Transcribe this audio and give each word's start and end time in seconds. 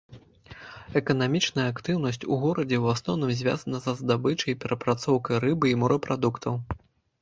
Эканамічная 1.01 1.65
актыўнасць 1.73 2.19
у 2.21 2.33
горадзе 2.45 2.77
ў 2.83 2.95
асноўным 2.95 3.31
звязаная 3.45 3.83
з 3.91 3.97
здабычай 4.03 4.49
і 4.59 4.61
перапрацоўкай 4.65 5.37
рыбы 5.49 5.67
і 5.75 5.81
морапрадуктаў. 5.85 6.53